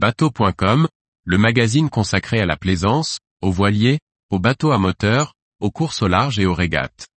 Bateau.com, 0.00 0.86
le 1.24 1.38
magazine 1.38 1.90
consacré 1.90 2.38
à 2.38 2.46
la 2.46 2.56
plaisance, 2.56 3.18
aux 3.42 3.50
voiliers, 3.50 3.98
aux 4.30 4.38
bateaux 4.38 4.70
à 4.70 4.78
moteur, 4.78 5.34
aux 5.58 5.72
courses 5.72 6.02
au 6.02 6.06
large 6.06 6.38
et 6.38 6.46
aux 6.46 6.54
régates. 6.54 7.08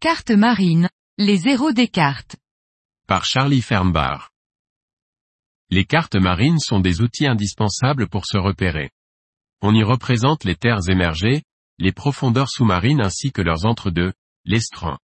Carte 0.00 0.30
marine, 0.30 0.88
les 1.18 1.36
zéros 1.36 1.72
des 1.72 1.88
cartes. 1.88 2.36
Par 3.06 3.26
Charlie 3.26 3.60
Fernbar. 3.60 4.30
Les 5.68 5.84
cartes 5.84 6.16
marines 6.16 6.60
sont 6.60 6.80
des 6.80 7.02
outils 7.02 7.26
indispensables 7.26 8.08
pour 8.08 8.24
se 8.24 8.38
repérer. 8.38 8.88
On 9.60 9.74
y 9.74 9.82
représente 9.82 10.44
les 10.44 10.54
terres 10.54 10.88
émergées, 10.88 11.42
les 11.78 11.92
profondeurs 11.92 12.48
sous-marines 12.48 13.00
ainsi 13.00 13.32
que 13.32 13.42
leurs 13.42 13.66
entre-deux, 13.66 14.12
l'estrant. 14.44 14.98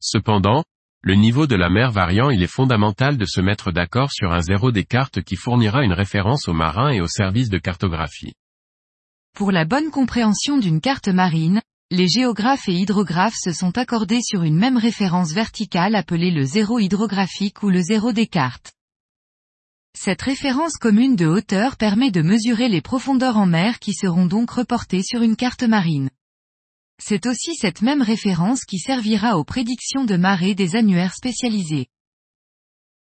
Cependant, 0.00 0.64
le 1.02 1.14
niveau 1.14 1.46
de 1.46 1.56
la 1.56 1.70
mer 1.70 1.90
variant 1.90 2.30
il 2.30 2.42
est 2.42 2.46
fondamental 2.46 3.16
de 3.16 3.24
se 3.24 3.40
mettre 3.40 3.72
d'accord 3.72 4.12
sur 4.12 4.32
un 4.32 4.40
zéro 4.40 4.70
des 4.70 4.84
cartes 4.84 5.22
qui 5.22 5.36
fournira 5.36 5.82
une 5.82 5.92
référence 5.92 6.48
aux 6.48 6.54
marins 6.54 6.90
et 6.90 7.00
aux 7.00 7.06
services 7.06 7.48
de 7.48 7.58
cartographie. 7.58 8.34
Pour 9.34 9.52
la 9.52 9.64
bonne 9.64 9.90
compréhension 9.90 10.58
d'une 10.58 10.80
carte 10.80 11.08
marine, 11.08 11.62
les 11.90 12.08
géographes 12.08 12.68
et 12.68 12.74
hydrographes 12.74 13.36
se 13.36 13.52
sont 13.52 13.76
accordés 13.78 14.20
sur 14.22 14.42
une 14.42 14.56
même 14.56 14.76
référence 14.76 15.32
verticale 15.32 15.94
appelée 15.94 16.30
le 16.30 16.44
zéro 16.44 16.78
hydrographique 16.78 17.62
ou 17.62 17.70
le 17.70 17.80
zéro 17.80 18.12
des 18.12 18.26
cartes. 18.26 18.72
Cette 19.96 20.22
référence 20.22 20.76
commune 20.76 21.16
de 21.16 21.26
hauteur 21.26 21.76
permet 21.76 22.10
de 22.10 22.22
mesurer 22.22 22.68
les 22.68 22.80
profondeurs 22.80 23.36
en 23.36 23.46
mer 23.46 23.78
qui 23.78 23.92
seront 23.92 24.26
donc 24.26 24.50
reportées 24.50 25.02
sur 25.02 25.22
une 25.22 25.36
carte 25.36 25.62
marine. 25.62 26.10
C'est 27.02 27.26
aussi 27.26 27.54
cette 27.56 27.82
même 27.82 28.02
référence 28.02 28.64
qui 28.64 28.78
servira 28.78 29.38
aux 29.38 29.44
prédictions 29.44 30.04
de 30.04 30.16
marée 30.16 30.54
des 30.54 30.76
annuaires 30.76 31.14
spécialisés. 31.14 31.88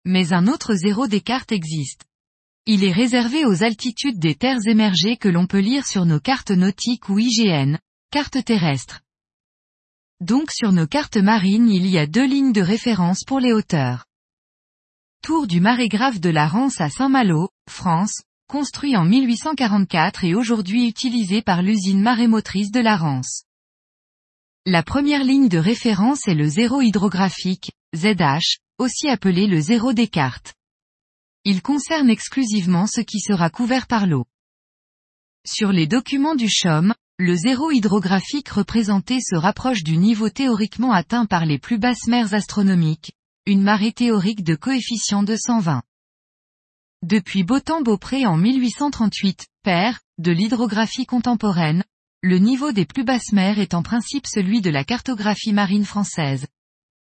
Mais 0.04 0.32
un 0.32 0.46
autre 0.46 0.74
zéro 0.74 1.06
des 1.06 1.20
cartes 1.20 1.52
existe. 1.52 2.04
Il 2.66 2.84
est 2.84 2.92
réservé 2.92 3.44
aux 3.44 3.62
altitudes 3.62 4.18
des 4.18 4.34
terres 4.34 4.66
émergées 4.66 5.16
que 5.16 5.28
l'on 5.28 5.46
peut 5.46 5.60
lire 5.60 5.86
sur 5.86 6.06
nos 6.06 6.20
cartes 6.20 6.50
nautiques 6.50 7.08
ou 7.08 7.18
IGN, 7.18 7.78
cartes 8.10 8.44
terrestres. 8.44 9.00
Donc 10.20 10.50
sur 10.50 10.72
nos 10.72 10.86
cartes 10.86 11.16
marines 11.16 11.68
il 11.68 11.86
y 11.86 11.98
a 11.98 12.06
deux 12.06 12.26
lignes 12.26 12.52
de 12.52 12.62
référence 12.62 13.24
pour 13.24 13.40
les 13.40 13.52
hauteurs. 13.52 14.06
Tour 15.24 15.46
du 15.46 15.58
marégraphe 15.58 16.20
de 16.20 16.28
la 16.28 16.46
Rance 16.46 16.82
à 16.82 16.90
Saint-Malo, 16.90 17.48
France, 17.66 18.24
construit 18.46 18.94
en 18.94 19.06
1844 19.06 20.22
et 20.24 20.34
aujourd'hui 20.34 20.86
utilisé 20.86 21.40
par 21.40 21.62
l'usine 21.62 22.02
marémotrice 22.02 22.70
de 22.70 22.80
la 22.80 22.94
Rance. 22.94 23.44
La 24.66 24.82
première 24.82 25.24
ligne 25.24 25.48
de 25.48 25.56
référence 25.56 26.28
est 26.28 26.34
le 26.34 26.46
zéro 26.46 26.82
hydrographique, 26.82 27.72
ZH, 27.96 28.58
aussi 28.76 29.08
appelé 29.08 29.46
le 29.46 29.62
zéro 29.62 29.94
des 29.94 30.08
cartes. 30.08 30.52
Il 31.44 31.62
concerne 31.62 32.10
exclusivement 32.10 32.86
ce 32.86 33.00
qui 33.00 33.20
sera 33.20 33.48
couvert 33.48 33.86
par 33.86 34.06
l'eau. 34.06 34.26
Sur 35.46 35.72
les 35.72 35.86
documents 35.86 36.34
du 36.34 36.50
CHOM, 36.50 36.92
le 37.16 37.34
zéro 37.34 37.70
hydrographique 37.70 38.50
représenté 38.50 39.20
se 39.22 39.36
rapproche 39.36 39.84
du 39.84 39.96
niveau 39.96 40.28
théoriquement 40.28 40.92
atteint 40.92 41.24
par 41.24 41.46
les 41.46 41.58
plus 41.58 41.78
basses 41.78 42.08
mers 42.08 42.34
astronomiques, 42.34 43.14
une 43.46 43.62
marée 43.62 43.92
théorique 43.92 44.42
de 44.42 44.54
coefficient 44.54 45.22
de 45.22 45.36
120. 45.36 45.82
Depuis 47.02 47.44
Beautemps-Beaupré 47.44 48.24
en 48.24 48.38
1838, 48.38 49.48
père, 49.62 50.00
de 50.16 50.32
l'hydrographie 50.32 51.04
contemporaine, 51.04 51.84
le 52.22 52.38
niveau 52.38 52.72
des 52.72 52.86
plus 52.86 53.04
basses 53.04 53.32
mers 53.32 53.58
est 53.58 53.74
en 53.74 53.82
principe 53.82 54.26
celui 54.26 54.62
de 54.62 54.70
la 54.70 54.82
cartographie 54.82 55.52
marine 55.52 55.84
française. 55.84 56.46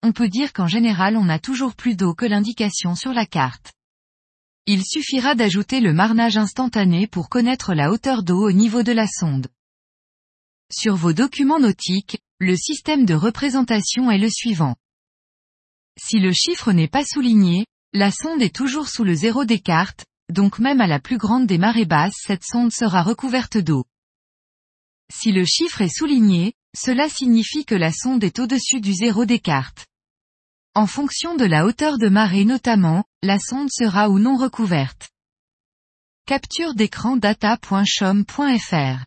On 0.02 0.12
peut 0.12 0.30
dire 0.30 0.54
qu'en 0.54 0.66
général 0.66 1.18
on 1.18 1.28
a 1.28 1.38
toujours 1.38 1.74
plus 1.74 1.94
d'eau 1.94 2.14
que 2.14 2.24
l'indication 2.24 2.94
sur 2.94 3.12
la 3.12 3.26
carte. 3.26 3.74
Il 4.64 4.82
suffira 4.82 5.34
d'ajouter 5.34 5.80
le 5.80 5.92
marnage 5.92 6.38
instantané 6.38 7.06
pour 7.06 7.28
connaître 7.28 7.74
la 7.74 7.90
hauteur 7.90 8.22
d'eau 8.22 8.48
au 8.48 8.52
niveau 8.52 8.82
de 8.82 8.92
la 8.92 9.06
sonde. 9.06 9.48
Sur 10.72 10.96
vos 10.96 11.12
documents 11.12 11.60
nautiques, 11.60 12.18
le 12.38 12.56
système 12.56 13.04
de 13.04 13.12
représentation 13.12 14.10
est 14.10 14.16
le 14.16 14.30
suivant. 14.30 14.76
Si 16.02 16.18
le 16.18 16.32
chiffre 16.32 16.72
n'est 16.72 16.88
pas 16.88 17.04
souligné, 17.04 17.66
la 17.92 18.10
sonde 18.10 18.40
est 18.40 18.54
toujours 18.54 18.88
sous 18.88 19.04
le 19.04 19.14
zéro 19.14 19.44
des 19.44 19.60
cartes, 19.60 20.06
donc 20.30 20.58
même 20.58 20.80
à 20.80 20.86
la 20.86 20.98
plus 20.98 21.18
grande 21.18 21.46
des 21.46 21.58
marées 21.58 21.84
basses 21.84 22.16
cette 22.26 22.44
sonde 22.44 22.72
sera 22.72 23.02
recouverte 23.02 23.58
d'eau. 23.58 23.84
Si 25.12 25.30
le 25.30 25.44
chiffre 25.44 25.82
est 25.82 25.94
souligné, 25.94 26.54
cela 26.74 27.08
signifie 27.08 27.66
que 27.66 27.74
la 27.74 27.92
sonde 27.92 28.24
est 28.24 28.38
au-dessus 28.38 28.80
du 28.80 28.94
zéro 28.94 29.26
des 29.26 29.40
cartes. 29.40 29.86
En 30.74 30.86
fonction 30.86 31.34
de 31.34 31.44
la 31.44 31.66
hauteur 31.66 31.98
de 31.98 32.08
marée 32.08 32.44
notamment, 32.44 33.04
la 33.22 33.38
sonde 33.38 33.70
sera 33.70 34.08
ou 34.08 34.18
non 34.18 34.36
recouverte. 34.36 35.10
Capture 36.26 36.74
d'écran 36.74 37.16
data.chom.fr 37.16 39.04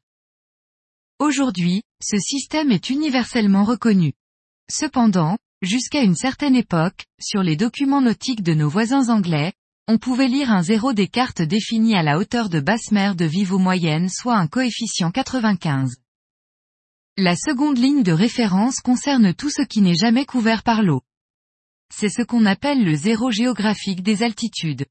Aujourd'hui, 1.19 1.81
ce 2.03 2.17
système 2.17 2.71
est 2.71 2.89
universellement 2.89 3.63
reconnu. 3.63 4.13
Cependant, 4.69 5.37
jusqu'à 5.63 6.03
une 6.03 6.15
certaine 6.15 6.55
époque, 6.55 7.05
sur 7.19 7.41
les 7.41 7.55
documents 7.55 8.01
nautiques 8.01 8.43
de 8.43 8.53
nos 8.53 8.69
voisins 8.69 9.09
anglais, 9.09 9.53
on 9.87 9.97
pouvait 9.97 10.27
lire 10.27 10.51
un 10.51 10.61
zéro 10.61 10.93
des 10.93 11.07
cartes 11.07 11.41
définies 11.41 11.95
à 11.95 12.03
la 12.03 12.17
hauteur 12.17 12.49
de 12.49 12.59
basse 12.59 12.91
mer 12.91 13.15
de 13.15 13.25
Vivo 13.25 13.57
moyenne 13.57 14.09
soit 14.09 14.35
un 14.35 14.47
coefficient 14.47 15.11
95. 15.11 15.95
La 17.17 17.35
seconde 17.35 17.77
ligne 17.77 18.03
de 18.03 18.11
référence 18.11 18.79
concerne 18.79 19.33
tout 19.33 19.49
ce 19.49 19.61
qui 19.61 19.81
n'est 19.81 19.95
jamais 19.95 20.25
couvert 20.25 20.63
par 20.63 20.83
l'eau. 20.83 21.01
C'est 21.93 22.09
ce 22.09 22.23
qu'on 22.23 22.45
appelle 22.45 22.83
le 22.83 22.95
zéro 22.95 23.31
géographique 23.31 24.03
des 24.03 24.23
altitudes. 24.23 24.85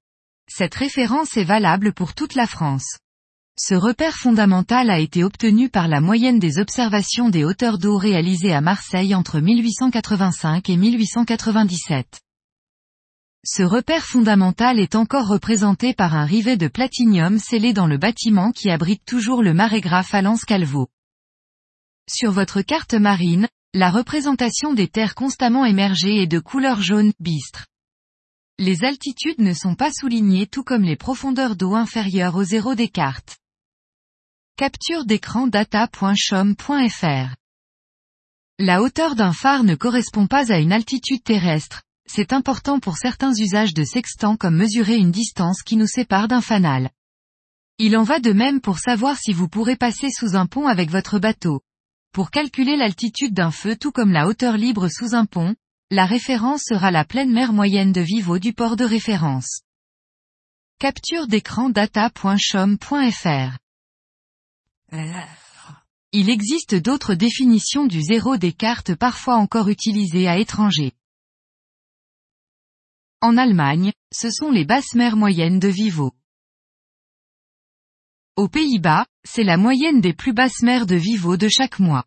Cette 0.48 0.74
référence 0.74 1.36
est 1.36 1.44
valable 1.44 1.92
pour 1.92 2.14
toute 2.14 2.34
la 2.34 2.46
France. 2.46 2.98
Ce 3.58 3.74
repère 3.74 4.16
fondamental 4.16 4.88
a 4.88 4.98
été 4.98 5.24
obtenu 5.24 5.68
par 5.68 5.86
la 5.86 6.00
moyenne 6.00 6.38
des 6.38 6.58
observations 6.58 7.28
des 7.28 7.44
hauteurs 7.44 7.76
d'eau 7.76 7.98
réalisées 7.98 8.54
à 8.54 8.62
Marseille 8.62 9.14
entre 9.14 9.40
1885 9.40 10.70
et 10.70 10.76
1897. 10.78 12.20
Ce 13.44 13.62
repère 13.62 14.06
fondamental 14.06 14.78
est 14.78 14.94
encore 14.94 15.28
représenté 15.28 15.92
par 15.92 16.14
un 16.14 16.24
rivet 16.24 16.56
de 16.56 16.68
platinium 16.68 17.38
scellé 17.38 17.74
dans 17.74 17.86
le 17.86 17.98
bâtiment 17.98 18.52
qui 18.52 18.70
abrite 18.70 19.04
toujours 19.04 19.42
le 19.42 19.52
marégraphe 19.52 20.14
à 20.14 20.22
Calvo. 20.46 20.88
Sur 22.08 22.32
votre 22.32 22.62
carte 22.62 22.94
marine, 22.94 23.48
la 23.74 23.90
représentation 23.90 24.72
des 24.72 24.88
terres 24.88 25.14
constamment 25.14 25.66
émergées 25.66 26.22
est 26.22 26.26
de 26.26 26.38
couleur 26.38 26.80
jaune, 26.80 27.12
bistre. 27.20 27.66
Les 28.58 28.84
altitudes 28.84 29.40
ne 29.40 29.52
sont 29.52 29.74
pas 29.74 29.92
soulignées 29.92 30.46
tout 30.46 30.62
comme 30.62 30.84
les 30.84 30.96
profondeurs 30.96 31.56
d'eau 31.56 31.74
inférieures 31.74 32.36
au 32.36 32.44
zéro 32.44 32.74
des 32.74 32.88
cartes. 32.88 33.41
Capture 34.58 35.06
d'écran 35.06 35.46
data.chom.fr 35.46 37.34
La 38.58 38.82
hauteur 38.82 39.14
d'un 39.16 39.32
phare 39.32 39.64
ne 39.64 39.74
correspond 39.74 40.26
pas 40.26 40.52
à 40.52 40.58
une 40.58 40.72
altitude 40.72 41.24
terrestre, 41.24 41.82
c'est 42.06 42.34
important 42.34 42.78
pour 42.78 42.98
certains 42.98 43.32
usages 43.32 43.72
de 43.72 43.82
sextant 43.82 44.36
comme 44.36 44.56
mesurer 44.56 44.96
une 44.96 45.10
distance 45.10 45.62
qui 45.62 45.76
nous 45.76 45.86
sépare 45.86 46.28
d'un 46.28 46.42
fanal. 46.42 46.90
Il 47.78 47.96
en 47.96 48.02
va 48.02 48.20
de 48.20 48.32
même 48.32 48.60
pour 48.60 48.78
savoir 48.78 49.16
si 49.16 49.32
vous 49.32 49.48
pourrez 49.48 49.76
passer 49.76 50.10
sous 50.10 50.36
un 50.36 50.44
pont 50.44 50.66
avec 50.66 50.90
votre 50.90 51.18
bateau. 51.18 51.62
Pour 52.12 52.30
calculer 52.30 52.76
l'altitude 52.76 53.32
d'un 53.32 53.52
feu 53.52 53.74
tout 53.74 53.90
comme 53.90 54.12
la 54.12 54.28
hauteur 54.28 54.58
libre 54.58 54.88
sous 54.88 55.14
un 55.14 55.24
pont, 55.24 55.56
la 55.90 56.04
référence 56.04 56.64
sera 56.68 56.90
la 56.90 57.06
pleine 57.06 57.32
mer 57.32 57.54
moyenne 57.54 57.92
de 57.92 58.02
Vivo 58.02 58.38
du 58.38 58.52
port 58.52 58.76
de 58.76 58.84
référence. 58.84 59.62
Capture 60.78 61.26
d'écran 61.26 61.70
data.chom.fr 61.70 63.61
il 66.12 66.28
existe 66.28 66.74
d'autres 66.74 67.14
définitions 67.14 67.86
du 67.86 68.02
zéro 68.02 68.36
des 68.36 68.52
cartes 68.52 68.94
parfois 68.94 69.36
encore 69.36 69.68
utilisées 69.68 70.28
à 70.28 70.38
étrangers. 70.38 70.92
En 73.22 73.38
Allemagne, 73.38 73.92
ce 74.12 74.30
sont 74.30 74.50
les 74.50 74.66
basses 74.66 74.94
mers 74.94 75.16
moyennes 75.16 75.58
de 75.58 75.68
Vivo. 75.68 76.12
Aux 78.36 78.48
Pays-Bas, 78.48 79.06
c'est 79.24 79.44
la 79.44 79.56
moyenne 79.56 80.00
des 80.00 80.12
plus 80.12 80.32
basses 80.32 80.62
mers 80.62 80.86
de 80.86 80.96
Vivo 80.96 81.36
de 81.36 81.48
chaque 81.48 81.78
mois. 81.78 82.04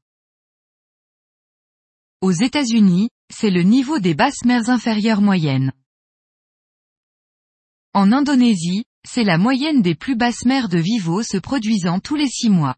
Aux 2.21 2.31
États-Unis, 2.31 3.09
c'est 3.33 3.49
le 3.49 3.63
niveau 3.63 3.99
des 3.99 4.13
basses 4.13 4.43
mers 4.45 4.69
inférieures 4.69 5.21
moyennes. 5.21 5.71
En 7.93 8.11
Indonésie, 8.11 8.85
c'est 9.05 9.23
la 9.23 9.37
moyenne 9.37 9.81
des 9.81 9.95
plus 9.95 10.15
basses 10.15 10.45
mers 10.45 10.69
de 10.69 10.77
Vivo 10.77 11.23
se 11.23 11.37
produisant 11.37 11.99
tous 11.99 12.15
les 12.15 12.27
six 12.27 12.49
mois. 12.49 12.75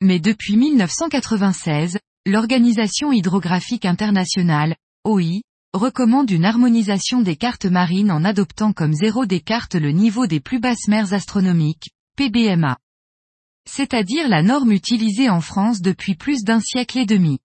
Mais 0.00 0.18
depuis 0.18 0.56
1996, 0.56 1.98
l'Organisation 2.26 3.12
hydrographique 3.12 3.84
internationale, 3.84 4.76
OI, 5.04 5.42
recommande 5.72 6.30
une 6.30 6.44
harmonisation 6.44 7.20
des 7.20 7.36
cartes 7.36 7.66
marines 7.66 8.10
en 8.10 8.24
adoptant 8.24 8.72
comme 8.72 8.92
zéro 8.92 9.26
des 9.26 9.40
cartes 9.40 9.74
le 9.74 9.90
niveau 9.90 10.26
des 10.26 10.40
plus 10.40 10.60
basses 10.60 10.88
mers 10.88 11.12
astronomiques, 11.12 11.90
PBMA. 12.16 12.78
c'est-à-dire 13.66 14.28
la 14.28 14.42
norme 14.42 14.72
utilisée 14.72 15.30
en 15.30 15.40
France 15.40 15.80
depuis 15.80 16.14
plus 16.14 16.44
d'un 16.44 16.60
siècle 16.60 16.98
et 16.98 17.06
demi. 17.06 17.38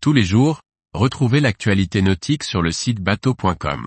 Tous 0.00 0.12
les 0.12 0.24
jours, 0.24 0.62
retrouvez 0.94 1.40
l'actualité 1.40 2.00
nautique 2.02 2.42
sur 2.42 2.62
le 2.62 2.72
site 2.72 3.00
bateau.com. 3.00 3.86